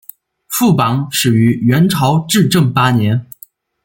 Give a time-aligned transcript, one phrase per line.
[0.47, 3.27] 副榜始于元朝至正八年。